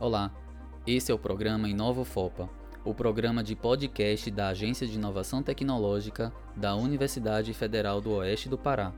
Olá, 0.00 0.30
esse 0.86 1.10
é 1.10 1.14
o 1.14 1.18
programa 1.18 1.68
Inovo 1.68 2.04
Fopa, 2.04 2.48
o 2.84 2.94
programa 2.94 3.42
de 3.42 3.56
podcast 3.56 4.30
da 4.30 4.50
Agência 4.50 4.86
de 4.86 4.94
Inovação 4.94 5.42
Tecnológica 5.42 6.32
da 6.54 6.76
Universidade 6.76 7.52
Federal 7.52 8.00
do 8.00 8.12
Oeste 8.12 8.48
do 8.48 8.56
Pará. 8.56 8.92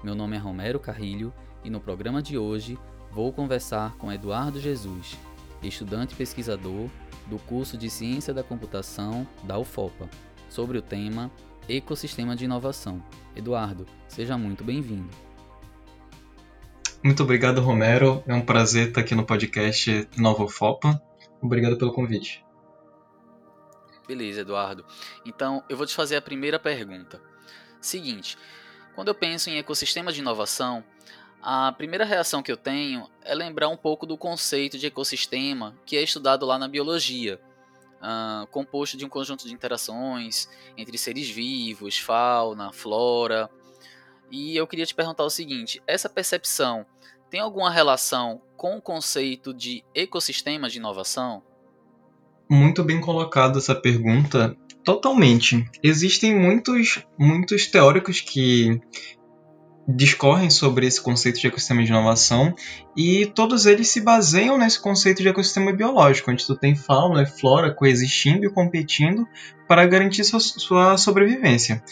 Meu 0.00 0.14
nome 0.14 0.36
é 0.36 0.38
Romero 0.38 0.78
Carrilho 0.78 1.34
e 1.64 1.70
no 1.70 1.80
programa 1.80 2.22
de 2.22 2.38
hoje 2.38 2.78
vou 3.10 3.32
conversar 3.32 3.96
com 3.96 4.12
Eduardo 4.12 4.60
Jesus, 4.60 5.18
estudante 5.60 6.14
pesquisador 6.14 6.88
do 7.26 7.40
curso 7.40 7.76
de 7.76 7.90
Ciência 7.90 8.32
da 8.32 8.44
Computação 8.44 9.26
da 9.42 9.58
UFOPA, 9.58 10.08
sobre 10.48 10.78
o 10.78 10.82
tema 10.82 11.32
Ecossistema 11.68 12.36
de 12.36 12.44
Inovação. 12.44 13.02
Eduardo, 13.34 13.86
seja 14.06 14.38
muito 14.38 14.62
bem-vindo. 14.62 15.27
Muito 17.02 17.22
obrigado, 17.22 17.60
Romero. 17.60 18.22
É 18.26 18.34
um 18.34 18.44
prazer 18.44 18.88
estar 18.88 19.00
aqui 19.00 19.14
no 19.14 19.24
podcast 19.24 20.08
Nova 20.16 20.44
UFOPA. 20.44 21.00
Obrigado 21.40 21.78
pelo 21.78 21.92
convite. 21.92 22.44
Beleza, 24.06 24.40
Eduardo. 24.40 24.84
Então, 25.24 25.62
eu 25.68 25.76
vou 25.76 25.86
te 25.86 25.94
fazer 25.94 26.16
a 26.16 26.22
primeira 26.22 26.58
pergunta. 26.58 27.20
Seguinte, 27.80 28.36
quando 28.94 29.08
eu 29.08 29.14
penso 29.14 29.48
em 29.48 29.58
ecossistema 29.58 30.12
de 30.12 30.20
inovação, 30.20 30.82
a 31.40 31.70
primeira 31.70 32.04
reação 32.04 32.42
que 32.42 32.50
eu 32.50 32.56
tenho 32.56 33.08
é 33.22 33.32
lembrar 33.32 33.68
um 33.68 33.76
pouco 33.76 34.04
do 34.04 34.18
conceito 34.18 34.76
de 34.76 34.86
ecossistema 34.86 35.76
que 35.86 35.96
é 35.96 36.02
estudado 36.02 36.44
lá 36.44 36.58
na 36.58 36.66
biologia, 36.66 37.40
uh, 38.02 38.46
composto 38.48 38.96
de 38.96 39.04
um 39.04 39.08
conjunto 39.08 39.46
de 39.46 39.54
interações 39.54 40.48
entre 40.76 40.98
seres 40.98 41.28
vivos, 41.30 41.98
fauna, 41.98 42.72
flora. 42.72 43.48
E 44.30 44.56
eu 44.56 44.66
queria 44.66 44.86
te 44.86 44.94
perguntar 44.94 45.24
o 45.24 45.30
seguinte: 45.30 45.82
essa 45.86 46.08
percepção 46.08 46.84
tem 47.30 47.40
alguma 47.40 47.70
relação 47.70 48.40
com 48.56 48.76
o 48.76 48.82
conceito 48.82 49.52
de 49.54 49.84
ecossistema 49.94 50.68
de 50.68 50.78
inovação? 50.78 51.42
Muito 52.48 52.82
bem 52.82 53.00
colocada 53.00 53.58
essa 53.58 53.74
pergunta. 53.74 54.56
Totalmente. 54.82 55.68
Existem 55.82 56.34
muitos, 56.34 57.04
muitos 57.18 57.66
teóricos 57.66 58.22
que 58.22 58.80
discorrem 59.88 60.50
sobre 60.50 60.86
esse 60.86 61.00
conceito 61.00 61.40
de 61.40 61.46
ecossistema 61.46 61.82
de 61.82 61.88
inovação 61.88 62.54
e 62.94 63.24
todos 63.24 63.64
eles 63.64 63.88
se 63.88 64.02
baseiam 64.02 64.58
nesse 64.58 64.78
conceito 64.78 65.22
de 65.22 65.28
ecossistema 65.28 65.72
biológico, 65.72 66.30
onde 66.30 66.46
tu 66.46 66.54
tem 66.54 66.76
fauna 66.76 67.22
e 67.22 67.26
flora 67.26 67.72
coexistindo 67.72 68.44
e 68.44 68.50
competindo 68.50 69.26
para 69.66 69.86
garantir 69.86 70.24
sua, 70.24 70.40
sua 70.40 70.96
sobrevivência. 70.98 71.82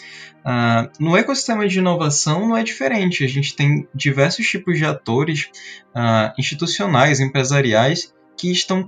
Uh, 0.45 1.03
no 1.03 1.17
ecossistema 1.17 1.67
de 1.67 1.79
inovação 1.79 2.47
não 2.47 2.55
é 2.55 2.63
diferente, 2.63 3.23
a 3.23 3.27
gente 3.27 3.55
tem 3.55 3.87
diversos 3.93 4.47
tipos 4.47 4.77
de 4.77 4.85
atores 4.85 5.49
uh, 5.95 6.31
institucionais, 6.37 7.19
empresariais, 7.19 8.13
que 8.37 8.51
estão 8.51 8.85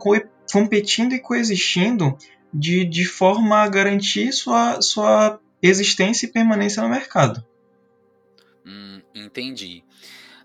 competindo 0.54 1.14
e 1.14 1.20
coexistindo 1.20 2.16
de, 2.54 2.86
de 2.86 3.06
forma 3.06 3.58
a 3.58 3.68
garantir 3.68 4.32
sua, 4.32 4.80
sua 4.82 5.40
existência 5.62 6.28
e 6.28 6.32
permanência 6.32 6.84
no 6.84 6.90
mercado. 6.90 7.44
Hum, 8.70 9.02
entendi. 9.16 9.84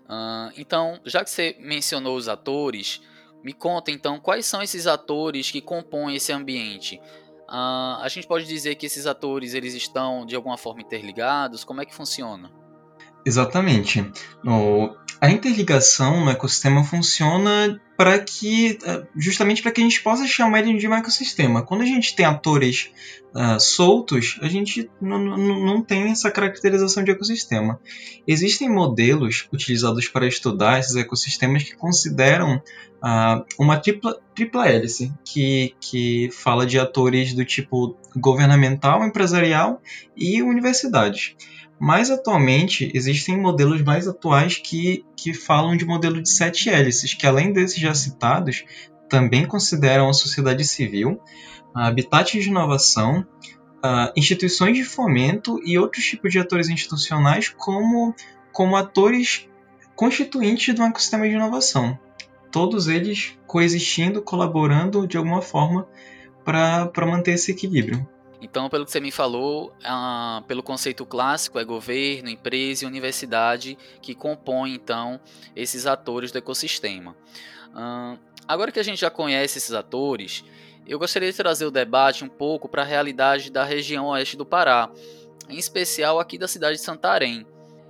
Uh, 0.05 0.51
então, 0.57 0.99
já 1.05 1.23
que 1.23 1.29
você 1.29 1.55
mencionou 1.59 2.17
os 2.17 2.27
atores, 2.27 3.01
me 3.43 3.53
conta 3.53 3.91
então 3.91 4.19
quais 4.19 4.47
são 4.47 4.63
esses 4.63 4.87
atores 4.87 5.51
que 5.51 5.61
compõem 5.61 6.15
esse 6.15 6.33
ambiente. 6.33 6.99
Uh, 7.47 8.01
a 8.01 8.07
gente 8.09 8.25
pode 8.25 8.45
dizer 8.45 8.73
que 8.75 8.87
esses 8.87 9.05
atores 9.05 9.53
eles 9.53 9.75
estão 9.75 10.25
de 10.25 10.35
alguma 10.35 10.57
forma 10.57 10.81
interligados? 10.81 11.63
Como 11.63 11.81
é 11.81 11.85
que 11.85 11.93
funciona? 11.93 12.51
Exatamente. 13.23 14.01
No, 14.43 14.97
a 15.25 15.31
interligação 15.31 16.23
no 16.23 16.29
ecossistema 16.29 16.83
funciona 16.83 17.81
para 17.97 18.19
que 18.19 18.77
é, 18.85 19.03
justamente 19.15 19.61
para 19.63 19.71
que 19.71 19.81
a 19.81 19.83
gente 19.83 20.03
possa 20.03 20.27
chamar 20.27 20.59
ele 20.59 20.77
de 20.77 20.87
um 20.87 20.93
ecossistema. 20.93 21.63
Quando 21.63 21.81
a 21.81 21.85
gente 21.85 22.15
tem 22.15 22.25
atores 22.25 22.91
uh, 23.33 23.59
soltos, 23.59 24.37
a 24.41 24.47
gente 24.47 24.87
não 25.01 25.81
tem 25.81 26.11
essa 26.11 26.29
caracterização 26.29 27.03
de 27.03 27.09
ecossistema. 27.09 27.79
Existem 28.27 28.69
modelos 28.69 29.47
utilizados 29.51 30.07
para 30.07 30.27
estudar 30.27 30.79
esses 30.79 30.95
ecossistemas 30.95 31.63
que 31.63 31.75
consideram 31.75 32.57
uh, 32.57 33.43
uma 33.57 33.77
tripla, 33.79 34.19
tripla 34.35 34.67
hélice, 34.67 35.11
que, 35.23 35.73
que 35.79 36.29
fala 36.33 36.67
de 36.67 36.77
atores 36.77 37.33
do 37.33 37.43
tipo 37.43 37.97
governamental, 38.15 39.03
empresarial 39.03 39.81
e 40.15 40.43
universidades. 40.43 41.35
Mas 41.79 42.09
atualmente 42.09 42.89
existem 42.93 43.37
modelos 43.37 43.81
mais 43.81 44.07
atuais 44.07 44.57
que, 44.57 45.05
que 45.15 45.33
falam 45.33 45.75
de 45.75 45.85
modelo 45.85 46.21
de 46.21 46.29
sete 46.29 46.69
hélices, 46.69 47.13
que 47.13 47.27
além 47.27 47.51
desses 47.51 47.77
já 47.77 47.93
citados, 47.93 48.63
também 49.09 49.45
consideram 49.45 50.09
a 50.09 50.13
sociedade 50.13 50.63
civil, 50.63 51.19
habitats 51.73 52.41
de 52.41 52.49
inovação, 52.49 53.25
instituições 54.15 54.77
de 54.77 54.83
fomento 54.83 55.61
e 55.63 55.77
outros 55.77 56.03
tipos 56.05 56.31
de 56.31 56.39
atores 56.39 56.69
institucionais 56.69 57.49
como, 57.49 58.15
como 58.51 58.75
atores 58.75 59.47
constituintes 59.95 60.73
do 60.73 60.81
ecossistema 60.81 61.27
de 61.27 61.35
inovação. 61.35 61.99
Todos 62.51 62.87
eles 62.87 63.37
coexistindo, 63.45 64.21
colaborando 64.21 65.05
de 65.05 65.17
alguma 65.17 65.41
forma 65.41 65.87
para 66.43 67.05
manter 67.05 67.33
esse 67.33 67.51
equilíbrio. 67.51 68.07
Então, 68.41 68.69
pelo 68.69 68.85
que 68.85 68.91
você 68.91 68.99
me 68.99 69.11
falou, 69.11 69.73
uh, 69.81 70.43
pelo 70.43 70.61
conceito 70.61 71.05
clássico, 71.05 71.57
é 71.57 71.63
governo, 71.63 72.29
empresa 72.29 72.83
e 72.83 72.87
universidade 72.87 73.77
que 74.01 74.13
compõem, 74.13 74.73
então, 74.73 75.19
esses 75.55 75.87
atores 75.87 76.31
do 76.31 76.37
ecossistema. 76.37 77.15
Agora 78.47 78.71
que 78.71 78.79
a 78.79 78.83
gente 78.83 79.01
já 79.01 79.09
conhece 79.09 79.57
esses 79.57 79.73
atores, 79.73 80.45
eu 80.87 80.99
gostaria 80.99 81.31
de 81.31 81.35
trazer 81.35 81.65
o 81.65 81.71
debate 81.71 82.23
um 82.23 82.29
pouco 82.29 82.69
para 82.69 82.83
a 82.83 82.85
realidade 82.85 83.51
da 83.51 83.63
região 83.63 84.07
oeste 84.07 84.37
do 84.37 84.45
Pará, 84.45 84.89
em 85.49 85.57
especial 85.57 86.19
aqui 86.19 86.37
da 86.37 86.47
cidade 86.47 86.77
de 86.77 86.83
Santarém. 86.83 87.45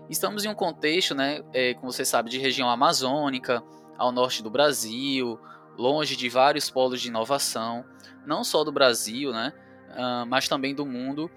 Estamos 0.09 0.45
em 0.45 0.47
um 0.47 0.55
contexto, 0.55 1.13
né, 1.13 1.43
é, 1.53 1.73
como 1.73 1.91
você 1.91 2.05
sabe, 2.05 2.29
de 2.29 2.39
região 2.39 2.69
amazônica, 2.69 3.61
ao 3.97 4.11
norte 4.11 4.41
do 4.41 4.49
Brasil, 4.49 5.39
longe 5.77 6.15
de 6.15 6.29
vários 6.29 6.69
polos 6.69 7.01
de 7.01 7.09
inovação, 7.09 7.83
não 8.25 8.43
só 8.43 8.63
do 8.63 8.71
Brasil, 8.71 9.31
né, 9.33 9.51
uh, 9.95 10.25
mas 10.27 10.47
também 10.47 10.75
do 10.75 10.85
mundo. 10.85 11.29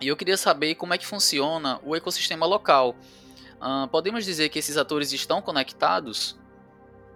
E 0.00 0.08
eu 0.08 0.16
queria 0.16 0.36
saber 0.36 0.74
como 0.74 0.92
é 0.92 0.98
que 0.98 1.06
funciona 1.06 1.80
o 1.82 1.94
ecossistema 1.96 2.46
local. 2.46 2.96
Uh, 3.60 3.88
podemos 3.88 4.24
dizer 4.24 4.48
que 4.48 4.58
esses 4.58 4.76
atores 4.76 5.12
estão 5.12 5.40
conectados? 5.40 6.38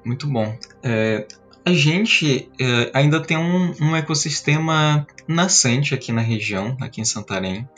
Muito 0.05 0.27
bom. 0.27 0.57
É, 0.83 1.27
a 1.65 1.73
gente 1.73 2.51
é, 2.59 2.91
ainda 2.95 3.21
tem 3.21 3.37
um, 3.37 3.75
um, 3.81 3.97
ecossistema 3.97 5.07
nascente 5.27 5.95
aqui 5.95 6.13
na 6.13 6.23
região, 6.23 6.77
aqui 6.81 7.01
em 7.01 7.05
Santarém. 7.05 7.69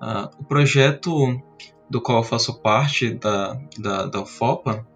Uh, 0.00 0.30
o 0.38 0.44
projeto 0.44 1.40
do 1.90 2.00
qual 2.00 2.18
eu 2.18 2.24
faço 2.24 2.60
parte, 2.60 3.14
da, 3.14 3.54
da, 3.78 4.06
da 4.06 4.22
UFOPA, 4.22 4.86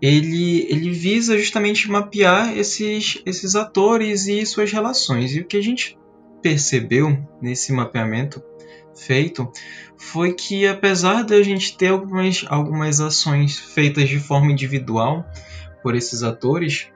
ele, 0.00 0.66
ele 0.70 0.90
visa 0.90 1.36
justamente 1.36 1.90
mapear 1.90 2.56
esses, 2.56 3.20
esses 3.26 3.54
atores 3.54 4.26
e 4.26 4.46
suas 4.46 4.72
relações. 4.72 5.34
E 5.34 5.40
o 5.40 5.44
que 5.44 5.56
a 5.56 5.62
gente 5.62 5.98
percebeu 6.48 7.22
nesse 7.42 7.72
mapeamento 7.72 8.42
feito 8.96 9.52
foi 9.98 10.32
que 10.32 10.66
apesar 10.66 11.22
de 11.22 11.34
a 11.34 11.42
gente 11.42 11.76
ter 11.76 11.88
algumas, 11.88 12.42
algumas 12.48 13.00
ações 13.00 13.58
feitas 13.58 14.08
de 14.08 14.18
forma 14.18 14.50
individual 14.50 15.26
por 15.82 15.94
esses 15.94 16.22
atores, 16.22 16.88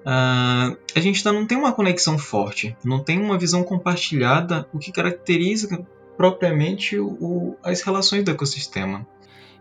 uh, 0.00 0.76
a 0.94 1.00
gente 1.00 1.18
ainda 1.18 1.38
não 1.38 1.46
tem 1.46 1.56
uma 1.56 1.72
conexão 1.72 2.18
forte, 2.18 2.76
não 2.84 2.98
tem 3.02 3.20
uma 3.20 3.38
visão 3.38 3.62
compartilhada, 3.62 4.68
o 4.72 4.78
que 4.78 4.90
caracteriza 4.90 5.86
propriamente 6.16 6.98
o, 6.98 7.56
as 7.62 7.82
relações 7.82 8.24
do 8.24 8.32
ecossistema. 8.32 9.06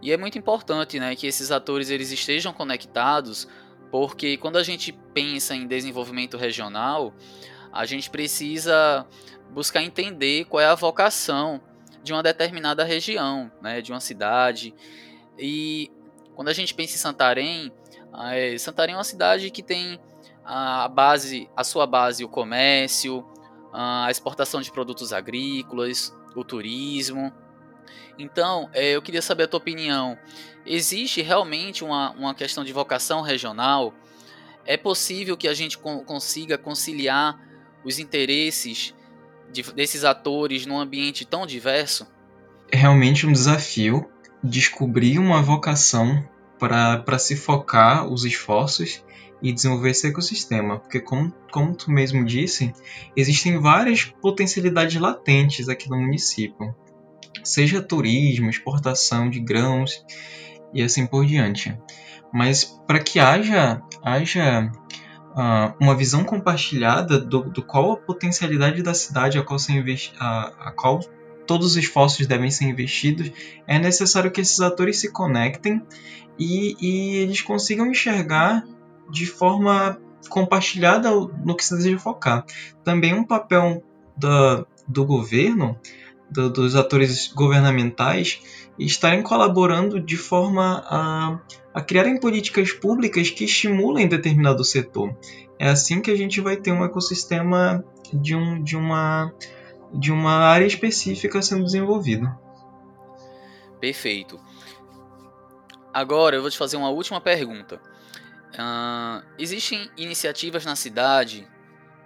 E 0.02 0.12
é 0.12 0.18
muito 0.18 0.40
importante 0.40 1.00
né, 1.00 1.16
que 1.16 1.28
esses 1.28 1.52
atores 1.52 1.92
eles 1.92 2.12
estejam 2.12 2.52
conectados, 2.52 3.48
porque 3.92 4.38
quando 4.38 4.58
a 4.58 4.64
gente 4.64 4.92
pensa 5.14 5.56
em 5.56 5.68
desenvolvimento 5.68 6.36
regional, 6.36 7.14
a 7.76 7.86
gente 7.86 8.10
precisa 8.10 9.06
buscar 9.52 9.84
entender 9.84 10.46
qual 10.46 10.62
é 10.62 10.66
a 10.66 10.76
vocação 10.76 11.62
de 12.02 12.14
uma 12.14 12.24
determinada 12.24 12.86
região, 12.86 13.52
né, 13.62 13.82
de 13.82 13.92
uma 13.92 14.00
cidade. 14.00 14.74
E 15.38 15.92
quando 16.34 16.48
a 16.48 16.54
gente 16.54 16.74
pensa 16.74 16.96
em 16.96 16.98
Santarém, 16.98 17.74
é, 18.32 18.58
Santarém 18.58 18.96
é 18.96 18.98
uma 18.98 19.04
cidade 19.04 19.52
que 19.52 19.62
tem 19.62 20.00
a 20.46 20.88
base, 20.88 21.50
a 21.54 21.66
sua 21.66 21.86
base 21.86 22.24
o 22.24 22.30
comércio, 22.30 23.28
a 23.74 24.10
exportação 24.10 24.62
de 24.62 24.72
produtos 24.72 25.12
agrícolas, 25.12 26.16
o 26.34 26.46
turismo. 26.46 27.34
Então, 28.18 28.70
é, 28.72 28.92
eu 28.92 29.02
queria 29.02 29.22
saber 29.22 29.44
a 29.44 29.48
tua 29.50 29.58
opinião. 29.58 30.18
Existe 30.66 31.22
realmente 31.22 31.84
uma, 31.84 32.12
uma 32.12 32.34
questão 32.34 32.64
de 32.64 32.72
vocação 32.72 33.22
regional? 33.22 33.94
É 34.66 34.78
possível 34.78 35.36
que 35.36 35.50
a 35.50 35.54
gente 35.54 35.78
consiga 35.78 36.58
conciliar 36.58 37.38
os 37.86 38.00
interesses 38.00 38.94
de, 39.52 39.64
desses 39.74 40.04
atores 40.04 40.66
num 40.66 40.80
ambiente 40.80 41.24
tão 41.24 41.46
diverso? 41.46 42.08
É 42.72 42.78
realmente 42.78 43.28
um 43.28 43.32
desafio 43.32 44.10
descobrir 44.44 45.20
uma 45.20 45.42
vocação 45.42 46.28
para 46.60 47.20
se 47.20 47.36
focar 47.36 48.08
os 48.08 48.26
esforços 48.26 49.04
e 49.42 49.54
desenvolver 49.54 49.92
esse 49.92 50.08
ecossistema, 50.08 50.80
porque 50.80 51.00
como, 51.00 51.32
como 51.52 51.76
tu 51.76 51.92
mesmo 51.92 52.26
disse, 52.26 52.74
existem 53.16 53.60
várias 53.60 54.06
potencialidades 54.06 55.00
latentes 55.00 55.70
aqui 55.70 55.90
no 55.90 55.98
município, 55.98 56.74
seja 57.44 57.82
turismo, 57.82 58.50
exportação 58.50 59.30
de 59.30 59.40
grãos 59.40 60.04
e 60.74 60.82
assim 60.82 61.06
por 61.06 61.26
diante. 61.26 61.78
Mas 62.34 62.64
para 62.88 63.00
que 63.00 63.20
haja, 63.20 63.82
haja 64.04 64.72
uh, 65.36 65.74
uma 65.80 65.96
visão 65.96 66.24
compartilhada 66.24 67.20
do, 67.20 67.44
do, 67.44 67.62
qual 67.62 67.92
a 67.92 67.98
potencialidade 67.98 68.82
da 68.82 68.94
cidade 68.94 69.38
a 69.38 69.44
qual, 69.44 69.60
a, 70.20 70.54
a 70.60 70.72
qual 70.72 71.00
todos 71.46 71.72
os 71.72 71.78
esforços 71.78 72.26
devem 72.26 72.50
ser 72.50 72.66
investidos, 72.66 73.32
é 73.68 73.78
necessário 73.78 74.32
que 74.32 74.42
esses 74.42 74.60
atores 74.62 75.00
se 75.00 75.12
conectem 75.12 75.82
e, 76.40 76.76
e 76.82 77.18
eles 77.18 77.42
consigam 77.42 77.86
enxergar 77.88 78.64
de 79.12 79.26
forma 79.26 80.00
compartilhada 80.30 81.12
no 81.12 81.56
que 81.56 81.64
se 81.64 81.76
deseja 81.76 82.00
focar. 82.00 82.46
Também 82.84 83.14
um 83.14 83.24
papel 83.24 83.84
da, 84.18 84.66
do 84.88 85.06
governo, 85.06 85.78
do, 86.30 86.50
dos 86.50 86.76
atores 86.76 87.32
governamentais, 87.34 88.42
estarem 88.78 89.22
colaborando 89.22 90.00
de 90.00 90.18
forma 90.18 90.84
a, 90.88 91.40
a 91.74 91.82
criarem 91.82 92.20
políticas 92.20 92.72
públicas 92.72 93.30
que 93.30 93.46
estimulem 93.46 94.08
determinado 94.08 94.64
setor. 94.64 95.16
É 95.58 95.70
assim 95.70 96.02
que 96.02 96.12
a 96.12 96.16
gente 96.16 96.42
vai 96.42 96.58
ter 96.58 96.72
um 96.72 96.84
ecossistema 96.84 97.84
de, 98.14 98.36
um, 98.36 98.62
de, 98.62 98.76
uma, 98.76 99.34
de 99.94 100.12
uma 100.12 100.34
área 100.34 100.66
específica 100.66 101.42
sendo 101.42 101.64
desenvolvido. 101.64 102.30
Perfeito. 103.80 104.40
Agora 105.94 106.36
eu 106.36 106.42
vou 106.42 106.52
te 106.52 106.58
fazer 106.58 106.76
uma 106.76 106.90
última 106.90 107.22
pergunta. 107.22 107.80
Uh, 108.54 109.26
existem 109.38 109.90
iniciativas 109.98 110.66
na 110.66 110.76
cidade 110.76 111.48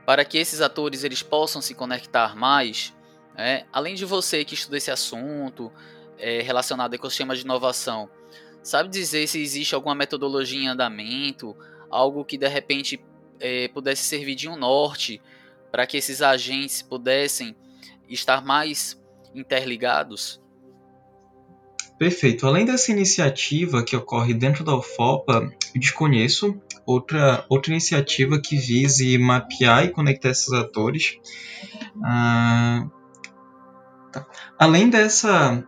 para 0.06 0.26
que 0.26 0.38
esses 0.38 0.62
atores 0.62 1.04
eles 1.04 1.22
possam 1.22 1.62
se 1.62 1.76
conectar 1.76 2.36
mais? 2.36 2.94
É, 3.40 3.66
além 3.72 3.96
de 3.96 4.04
você 4.04 4.44
que 4.44 4.54
estuda 4.54 4.76
esse 4.76 4.92
assunto 4.92 5.72
é, 6.18 6.42
relacionado 6.42 6.92
ao 6.92 6.96
ecossistema 6.96 7.34
de 7.34 7.44
inovação, 7.44 8.10
sabe 8.62 8.90
dizer 8.90 9.28
se 9.28 9.42
existe 9.42 9.74
alguma 9.74 9.96
metodologia 9.96 10.60
em 10.60 10.68
andamento, 10.68 11.56
algo 11.90 12.26
que 12.26 12.38
de 12.38 12.50
repente 12.50 13.00
é, 13.40 13.70
pudesse 13.70 14.04
servir 14.04 14.36
de 14.36 14.50
um 14.50 14.58
norte 14.58 15.22
para 15.72 15.88
que 15.88 15.96
esses 15.96 16.22
agentes 16.22 16.82
pudessem 16.82 17.56
estar 18.10 18.44
mais 18.44 19.02
interligados? 19.34 20.42
Perfeito. 21.98 22.46
Além 22.46 22.66
dessa 22.66 22.92
iniciativa 22.92 23.84
que 23.84 23.96
ocorre 23.96 24.34
dentro 24.34 24.66
da 24.66 24.76
UFOPA, 24.76 25.50
eu 25.74 25.80
desconheço 25.80 26.62
outra, 26.86 27.46
outra 27.48 27.72
iniciativa 27.72 28.38
que 28.38 28.58
vise 28.58 29.18
mapear 29.18 29.86
e 29.86 29.90
conectar 29.92 30.30
esses 30.30 30.52
atores. 30.52 31.18
Ah, 32.04 32.86
tá. 34.12 34.26
Além 34.58 34.90
dessa 34.90 35.64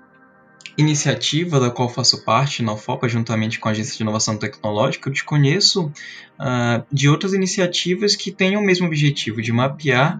iniciativa 0.78 1.60
da 1.60 1.70
qual 1.70 1.90
faço 1.90 2.24
parte 2.24 2.64
na 2.64 2.74
UFOPA, 2.74 3.08
juntamente 3.08 3.60
com 3.60 3.68
a 3.68 3.72
Agência 3.72 3.96
de 3.96 4.04
Inovação 4.04 4.38
Tecnológica, 4.38 5.10
eu 5.10 5.14
desconheço 5.14 5.92
ah, 6.40 6.84
de 6.92 7.10
outras 7.10 7.34
iniciativas 7.34 8.16
que 8.16 8.32
tenham 8.32 8.62
o 8.62 8.66
mesmo 8.66 8.88
objetivo 8.88 9.42
de 9.42 9.52
mapear 9.52 10.20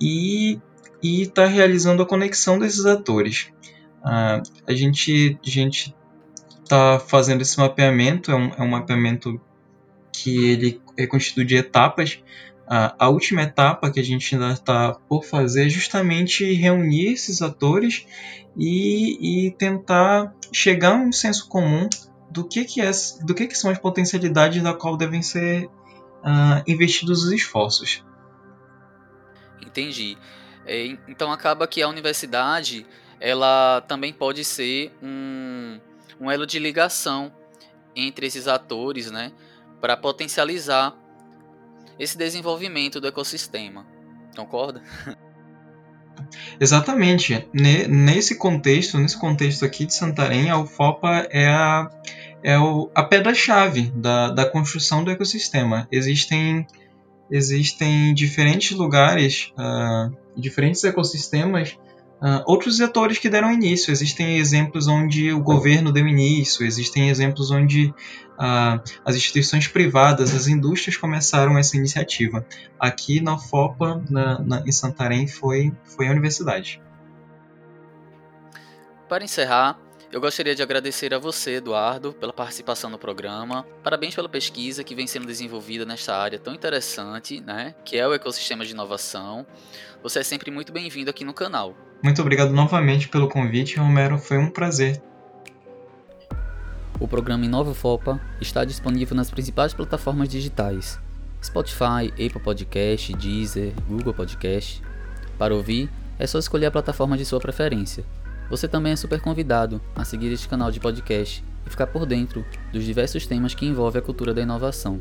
e 0.00 0.60
estar 1.02 1.44
tá 1.44 1.48
realizando 1.48 2.02
a 2.02 2.06
conexão 2.06 2.58
desses 2.58 2.86
atores. 2.86 3.48
Uh, 4.00 4.42
a 4.66 4.72
gente 4.72 5.38
a 5.44 5.50
gente 5.50 5.94
está 6.62 6.98
fazendo 7.00 7.42
esse 7.42 7.58
mapeamento, 7.58 8.30
é 8.30 8.36
um, 8.36 8.52
é 8.56 8.62
um 8.62 8.68
mapeamento 8.68 9.40
que 10.12 10.50
ele 10.50 10.80
é 10.96 11.06
constituído 11.06 11.48
de 11.48 11.56
etapas. 11.56 12.22
A 12.70 13.08
última 13.08 13.42
etapa 13.42 13.90
que 13.90 13.98
a 13.98 14.02
gente 14.02 14.34
ainda 14.34 14.52
está 14.52 14.92
por 15.08 15.24
fazer 15.24 15.66
é 15.66 15.68
justamente 15.70 16.52
reunir 16.52 17.12
esses 17.12 17.40
atores 17.40 18.06
e, 18.54 19.46
e 19.46 19.50
tentar 19.52 20.34
chegar 20.52 20.92
a 20.92 21.02
um 21.02 21.10
senso 21.10 21.48
comum 21.48 21.88
do 22.30 22.46
que, 22.46 22.66
que, 22.66 22.82
é, 22.82 22.90
do 23.24 23.34
que, 23.34 23.46
que 23.46 23.56
são 23.56 23.70
as 23.70 23.78
potencialidades 23.78 24.62
da 24.62 24.74
qual 24.74 24.98
devem 24.98 25.22
ser 25.22 25.64
uh, 25.64 26.62
investidos 26.66 27.24
os 27.24 27.32
esforços. 27.32 28.04
Entendi. 29.64 30.18
É, 30.66 30.98
então 31.08 31.32
acaba 31.32 31.66
que 31.66 31.80
a 31.80 31.88
universidade 31.88 32.86
ela 33.18 33.80
também 33.88 34.12
pode 34.12 34.44
ser 34.44 34.92
um, 35.02 35.80
um 36.20 36.30
elo 36.30 36.46
de 36.46 36.58
ligação 36.58 37.32
entre 37.96 38.26
esses 38.26 38.46
atores, 38.46 39.10
né, 39.10 39.32
para 39.80 39.96
potencializar 39.96 40.94
esse 41.98 42.16
desenvolvimento 42.16 43.00
do 43.00 43.08
ecossistema. 43.08 43.86
Concorda? 44.36 44.82
Exatamente. 46.60 47.48
Nesse 47.52 48.36
contexto, 48.36 48.98
nesse 48.98 49.18
contexto 49.18 49.64
aqui 49.64 49.86
de 49.86 49.94
Santarém, 49.94 50.50
a 50.50 50.58
UFOPA 50.58 51.28
é 51.30 51.48
a, 51.48 51.90
é 52.42 52.58
o, 52.58 52.90
a 52.94 53.02
pedra-chave 53.02 53.92
da, 53.94 54.30
da 54.30 54.44
construção 54.44 55.04
do 55.04 55.10
ecossistema. 55.10 55.86
Existem, 55.90 56.66
existem 57.30 58.12
diferentes 58.14 58.72
lugares, 58.72 59.52
uh, 59.58 60.16
diferentes 60.36 60.82
ecossistemas 60.84 61.78
Uh, 62.20 62.42
outros 62.46 62.76
setores 62.76 63.18
que 63.18 63.28
deram 63.28 63.52
início. 63.52 63.92
Existem 63.92 64.38
exemplos 64.38 64.88
onde 64.88 65.32
o 65.32 65.40
governo 65.40 65.92
deu 65.92 66.06
início, 66.06 66.66
existem 66.66 67.10
exemplos 67.10 67.50
onde 67.52 67.94
uh, 68.38 68.82
as 69.04 69.14
instituições 69.14 69.68
privadas, 69.68 70.34
as 70.34 70.48
indústrias 70.48 70.96
começaram 70.96 71.56
essa 71.56 71.76
iniciativa. 71.76 72.44
Aqui 72.78 73.20
na 73.20 73.38
FOPA, 73.38 74.02
na, 74.10 74.38
na, 74.40 74.60
em 74.66 74.72
Santarém, 74.72 75.28
foi, 75.28 75.72
foi 75.84 76.08
a 76.08 76.10
universidade. 76.10 76.82
Para 79.08 79.24
encerrar, 79.24 79.78
eu 80.10 80.20
gostaria 80.20 80.54
de 80.54 80.62
agradecer 80.62 81.12
a 81.12 81.18
você, 81.18 81.56
Eduardo, 81.56 82.14
pela 82.14 82.32
participação 82.32 82.88
no 82.88 82.98
programa. 82.98 83.66
Parabéns 83.82 84.14
pela 84.14 84.28
pesquisa 84.28 84.82
que 84.82 84.94
vem 84.94 85.06
sendo 85.06 85.26
desenvolvida 85.26 85.84
nesta 85.84 86.16
área 86.16 86.38
tão 86.38 86.54
interessante, 86.54 87.40
né, 87.40 87.74
que 87.84 87.96
é 87.96 88.08
o 88.08 88.14
ecossistema 88.14 88.64
de 88.64 88.72
inovação. 88.72 89.46
Você 90.02 90.20
é 90.20 90.22
sempre 90.22 90.50
muito 90.50 90.72
bem-vindo 90.72 91.10
aqui 91.10 91.24
no 91.24 91.34
canal. 91.34 91.76
Muito 92.02 92.22
obrigado 92.22 92.52
novamente 92.52 93.08
pelo 93.08 93.28
convite, 93.28 93.78
Romero. 93.78 94.18
Foi 94.18 94.38
um 94.38 94.50
prazer. 94.50 95.02
O 96.98 97.06
programa 97.06 97.44
Inova 97.44 97.74
Fopa 97.74 98.20
está 98.40 98.64
disponível 98.64 99.14
nas 99.14 99.30
principais 99.30 99.74
plataformas 99.74 100.28
digitais: 100.28 100.98
Spotify, 101.42 102.10
Apple 102.12 102.40
Podcast, 102.42 103.12
Deezer, 103.14 103.74
Google 103.86 104.14
Podcast. 104.14 104.82
Para 105.36 105.54
ouvir, 105.54 105.90
é 106.18 106.26
só 106.26 106.38
escolher 106.38 106.66
a 106.66 106.70
plataforma 106.70 107.16
de 107.16 107.24
sua 107.24 107.38
preferência. 107.38 108.04
Você 108.50 108.66
também 108.66 108.92
é 108.92 108.96
super 108.96 109.20
convidado 109.20 109.80
a 109.94 110.04
seguir 110.04 110.32
este 110.32 110.48
canal 110.48 110.70
de 110.70 110.80
podcast 110.80 111.44
e 111.66 111.70
ficar 111.70 111.86
por 111.86 112.06
dentro 112.06 112.44
dos 112.72 112.84
diversos 112.84 113.26
temas 113.26 113.54
que 113.54 113.66
envolvem 113.66 114.00
a 114.00 114.04
cultura 114.04 114.32
da 114.32 114.42
inovação. 114.42 115.00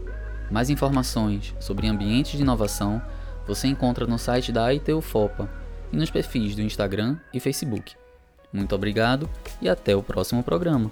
Mais 0.51 0.69
informações 0.69 1.55
sobre 1.59 1.87
ambientes 1.87 2.33
de 2.37 2.41
inovação 2.41 3.01
você 3.47 3.67
encontra 3.67 4.05
no 4.05 4.19
site 4.19 4.51
da 4.51 4.73
ITU 4.73 5.01
Fopa 5.01 5.49
e 5.91 5.95
nos 5.95 6.11
perfis 6.11 6.55
do 6.55 6.61
Instagram 6.61 7.17
e 7.33 7.39
Facebook. 7.39 7.95
Muito 8.51 8.75
obrigado 8.75 9.29
e 9.61 9.69
até 9.69 9.95
o 9.95 10.03
próximo 10.03 10.43
programa. 10.43 10.91